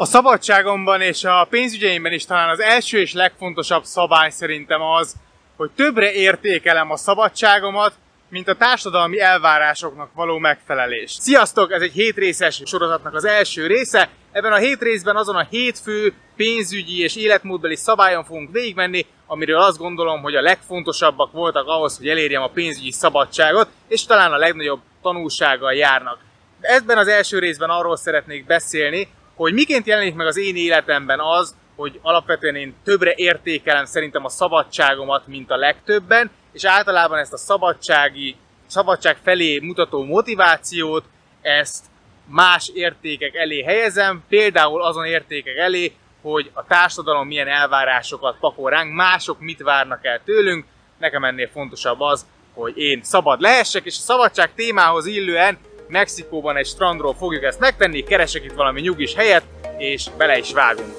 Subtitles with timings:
[0.00, 5.14] A szabadságomban és a pénzügyeimben is talán az első és legfontosabb szabály szerintem az,
[5.56, 7.92] hogy többre értékelem a szabadságomat,
[8.28, 11.10] mint a társadalmi elvárásoknak való megfelelés.
[11.10, 11.72] Sziasztok!
[11.72, 14.08] Ez egy hétrészes sorozatnak az első része.
[14.32, 19.78] Ebben a hét részben azon a hétfő pénzügyi és életmódbeli szabályon fogunk végigmenni, amiről azt
[19.78, 24.80] gondolom, hogy a legfontosabbak voltak ahhoz, hogy elérjem a pénzügyi szabadságot, és talán a legnagyobb
[25.02, 26.18] tanulsággal járnak.
[26.60, 29.08] Ebben az első részben arról szeretnék beszélni,
[29.38, 34.28] hogy miként jelenik meg az én életemben az, hogy alapvetően én többre értékelem szerintem a
[34.28, 41.04] szabadságomat, mint a legtöbben, és általában ezt a szabadsági, szabadság felé mutató motivációt,
[41.40, 41.84] ezt
[42.26, 45.92] más értékek elé helyezem, például azon értékek elé,
[46.22, 50.64] hogy a társadalom milyen elvárásokat pakol ránk, mások mit várnak el tőlünk,
[50.98, 56.66] nekem ennél fontosabb az, hogy én szabad lehessek, és a szabadság témához illően Mexikóban egy
[56.66, 59.44] strandról fogjuk ezt megtenni, keresek itt valami nyugis helyet,
[59.78, 60.94] és bele is vágunk.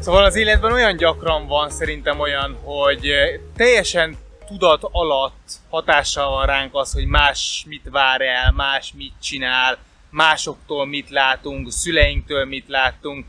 [0.00, 3.10] Szóval az életben olyan gyakran van szerintem olyan, hogy
[3.56, 9.78] teljesen tudat alatt hatással van ránk az, hogy más mit vár el, más mit csinál,
[10.10, 13.26] másoktól mit látunk, szüleinktől mit látunk.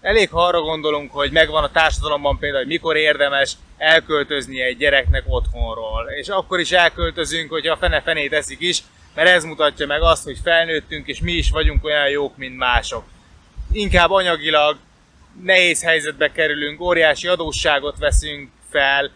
[0.00, 5.22] Elég ha arra gondolunk, hogy megvan a társadalomban például, hogy mikor érdemes elköltözni egy gyereknek
[5.26, 6.10] otthonról.
[6.10, 8.82] És akkor is elköltözünk, hogyha a fene-fenét eszik is,
[9.14, 13.04] mert ez mutatja meg azt, hogy felnőttünk, és mi is vagyunk olyan jók, mint mások.
[13.72, 14.76] Inkább anyagilag
[15.42, 19.10] nehéz helyzetbe kerülünk, óriási adósságot veszünk fel,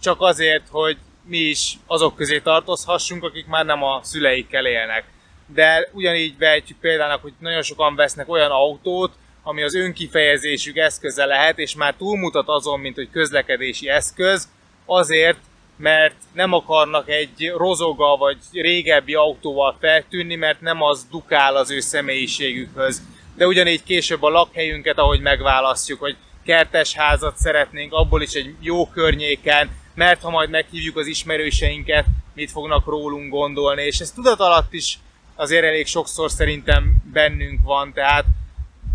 [0.00, 5.04] csak azért, hogy mi is azok közé tartozhassunk, akik már nem a szüleikkel élnek.
[5.46, 9.12] De ugyanígy vehetjük példának, hogy nagyon sokan vesznek olyan autót,
[9.42, 14.48] ami az önkifejezésük eszköze lehet, és már túlmutat azon, mint hogy közlekedési eszköz,
[14.86, 15.38] azért,
[15.76, 21.80] mert nem akarnak egy rozoga vagy régebbi autóval feltűnni, mert nem az dukál az ő
[21.80, 23.02] személyiségükhöz.
[23.36, 28.86] De ugyanígy később a lakhelyünket, ahogy megválasztjuk, hogy kertes házat szeretnénk, abból is egy jó
[28.86, 32.04] környéken, mert ha majd meghívjuk az ismerőseinket,
[32.34, 34.98] mit fognak rólunk gondolni, és ez tudat alatt is
[35.34, 38.24] azért elég sokszor szerintem bennünk van, tehát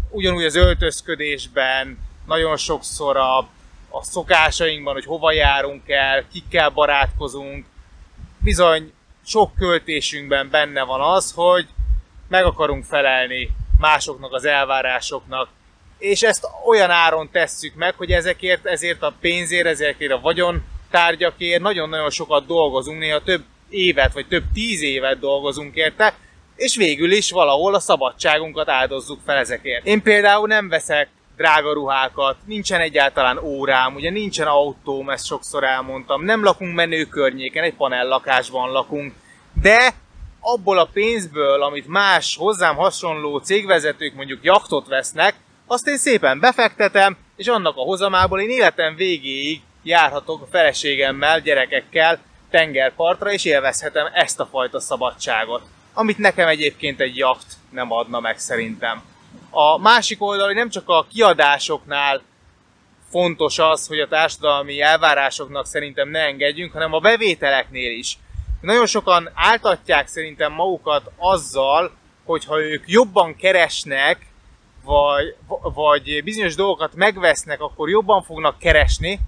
[0.09, 3.38] ugyanúgy az öltözködésben, nagyon sokszor a,
[3.90, 7.66] a szokásainkban, hogy hova járunk el, kikkel barátkozunk,
[8.38, 8.91] bizony
[9.25, 11.67] sok költésünkben benne van az, hogy
[12.28, 15.50] meg akarunk felelni másoknak az elvárásoknak,
[15.97, 21.62] és ezt olyan áron tesszük meg, hogy ezekért, ezért a pénzért, ezekért a vagyon tárgyakért
[21.62, 26.13] nagyon-nagyon sokat dolgozunk, néha több évet, vagy több tíz évet dolgozunk érte,
[26.57, 29.85] és végül is valahol a szabadságunkat áldozzuk fel ezekért.
[29.85, 36.23] Én például nem veszek drága ruhákat, nincsen egyáltalán órám, ugye nincsen autóm, ezt sokszor elmondtam,
[36.23, 39.13] nem lakunk menő környéken, egy panellakásban lakunk,
[39.62, 39.94] de
[40.40, 45.35] abból a pénzből, amit más hozzám hasonló cégvezetők mondjuk jaktot vesznek,
[45.67, 52.19] azt én szépen befektetem, és annak a hozamából én életem végéig járhatok a feleségemmel, gyerekekkel
[52.50, 55.62] tengerpartra, és élvezhetem ezt a fajta szabadságot,
[55.97, 59.02] amit nekem egyébként egy jacht nem adna meg szerintem.
[59.50, 62.22] A másik oldal, hogy nem csak a kiadásoknál
[63.09, 68.18] fontos az, hogy a társadalmi elvárásoknak szerintem ne engedjünk, hanem a bevételeknél is.
[68.62, 71.91] Nagyon sokan áltatják szerintem magukat azzal,
[72.25, 74.25] hogyha ők jobban keresnek,
[74.84, 75.35] vagy,
[75.74, 79.19] vagy bizonyos dolgokat megvesznek, akkor jobban fognak keresni,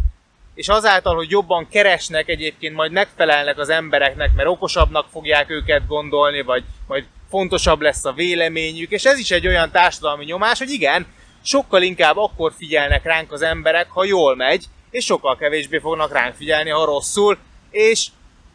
[0.60, 6.42] és azáltal, hogy jobban keresnek, egyébként majd megfelelnek az embereknek, mert okosabbnak fogják őket gondolni,
[6.42, 11.06] vagy majd fontosabb lesz a véleményük, és ez is egy olyan társadalmi nyomás, hogy igen,
[11.44, 16.36] sokkal inkább akkor figyelnek ránk az emberek, ha jól megy, és sokkal kevésbé fognak ránk
[16.36, 17.38] figyelni, ha rosszul,
[17.70, 18.08] és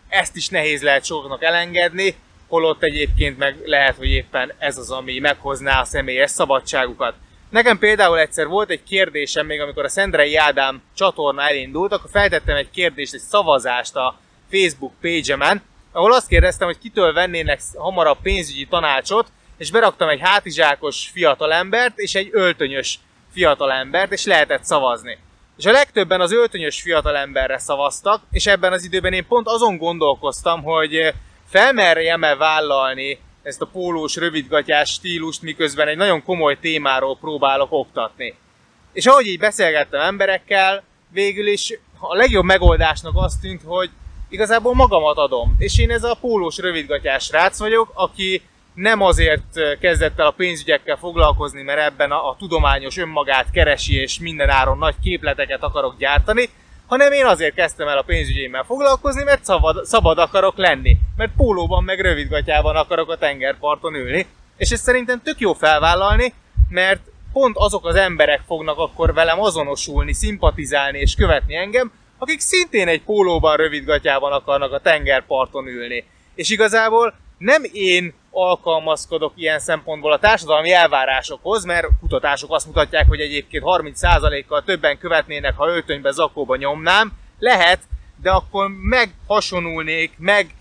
[0.08, 2.14] ezt is nehéz lehet sokaknak elengedni,
[2.48, 7.14] holott egyébként meg lehet, hogy éppen ez az, ami meghozná a személyes szabadságukat.
[7.50, 12.56] Nekem például egyszer volt egy kérdésem, még amikor a Szendrei Ádám csatorna elindult, akkor feltettem
[12.56, 14.18] egy kérdést, egy szavazást a
[14.50, 15.62] Facebook page-emen,
[15.92, 19.26] ahol azt kérdeztem, hogy kitől vennének hamarabb pénzügyi tanácsot,
[19.56, 22.98] és beraktam egy hátizsákos fiatalembert és egy öltönyös
[23.32, 25.18] fiatalembert, és lehetett szavazni.
[25.56, 30.62] És a legtöbben az öltönyös fiatalemberre szavaztak, és ebben az időben én pont azon gondolkoztam,
[30.62, 31.12] hogy
[31.48, 38.34] felmerjem-e vállalni ezt a pólós, rövidgatyás stílust, miközben egy nagyon komoly témáról próbálok oktatni.
[38.92, 40.82] És ahogy így beszélgettem emberekkel,
[41.12, 43.90] végül is a legjobb megoldásnak azt tűnt, hogy
[44.28, 45.54] igazából magamat adom.
[45.58, 48.42] És én ez a pólós, rövidgatyás rác vagyok, aki
[48.74, 54.18] nem azért kezdett el a pénzügyekkel foglalkozni, mert ebben a, a tudományos önmagát keresi, és
[54.18, 56.48] minden áron nagy képleteket akarok gyártani,
[56.86, 61.84] hanem én azért kezdtem el a pénzügyémmel foglalkozni, mert szabad, szabad akarok lenni, mert pólóban
[61.84, 64.26] meg rövidgatjában akarok a tengerparton ülni,
[64.56, 66.34] és ezt szerintem tök jó felvállalni,
[66.68, 67.00] mert
[67.32, 73.02] pont azok az emberek fognak akkor velem azonosulni, szimpatizálni és követni engem, akik szintén egy
[73.02, 76.04] pólóban rövidgatjában akarnak a tengerparton ülni.
[76.34, 83.20] És igazából nem én alkalmazkodok ilyen szempontból a társadalmi elvárásokhoz, mert kutatások azt mutatják, hogy
[83.20, 87.12] egyébként 30%-kal többen követnének, ha öltönybe, zakóba nyomnám.
[87.38, 87.80] Lehet,
[88.22, 90.54] de akkor meghasonulnék, meg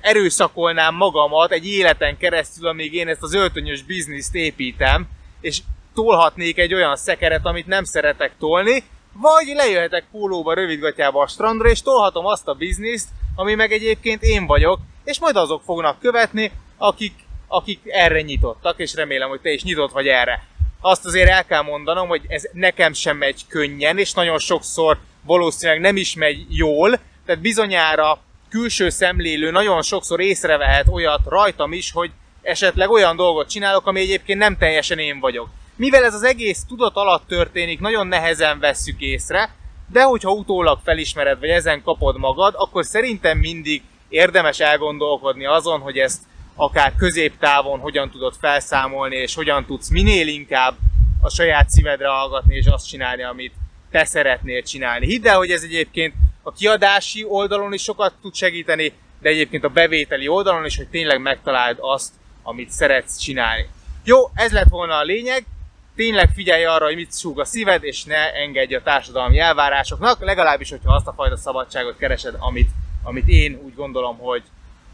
[0.00, 5.08] erőszakolnám magamat egy életen keresztül, amíg én ezt az öltönyös bizniszt építem,
[5.40, 5.60] és
[5.94, 11.82] tolhatnék egy olyan szekeret, amit nem szeretek tolni, vagy lejöhetek pólóba, rövidgatjába a strandra, és
[11.82, 17.14] tolhatom azt a bizniszt, ami meg egyébként én vagyok, és majd azok fognak követni, akik,
[17.48, 20.46] akik erre nyitottak, és remélem, hogy te is nyitott vagy erre.
[20.80, 25.80] Azt azért el kell mondanom, hogy ez nekem sem megy könnyen, és nagyon sokszor valószínűleg
[25.80, 28.18] nem is megy jól, tehát bizonyára
[28.48, 32.10] külső szemlélő nagyon sokszor észrevehet olyat rajtam is, hogy
[32.42, 35.48] esetleg olyan dolgot csinálok, ami egyébként nem teljesen én vagyok.
[35.76, 39.54] Mivel ez az egész tudat alatt történik, nagyon nehezen vesszük észre,
[39.92, 45.98] de hogyha utólag felismered, vagy ezen kapod magad, akkor szerintem mindig érdemes elgondolkodni azon, hogy
[45.98, 46.20] ezt
[46.60, 50.74] akár középtávon hogyan tudod felszámolni, és hogyan tudsz minél inkább
[51.20, 53.52] a saját szívedre hallgatni, és azt csinálni, amit
[53.90, 55.06] te szeretnél csinálni.
[55.06, 59.68] Hidd el, hogy ez egyébként a kiadási oldalon is sokat tud segíteni, de egyébként a
[59.68, 62.12] bevételi oldalon is, hogy tényleg megtaláld azt,
[62.42, 63.68] amit szeretsz csinálni.
[64.04, 65.44] Jó, ez lett volna a lényeg.
[65.96, 70.70] Tényleg figyelj arra, hogy mit súg a szíved, és ne engedj a társadalmi elvárásoknak, legalábbis,
[70.70, 72.70] hogyha azt a fajta szabadságot keresed, amit,
[73.02, 74.42] amit én úgy gondolom, hogy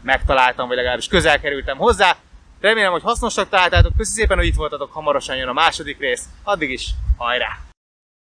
[0.01, 2.15] megtaláltam, vagy legalábbis közel kerültem hozzá.
[2.61, 3.95] Remélem, hogy hasznosak találtátok.
[3.97, 4.93] Köszönöm szépen, hogy itt voltatok.
[4.93, 6.25] Hamarosan jön a második rész.
[6.43, 7.66] Addig is, hajrá!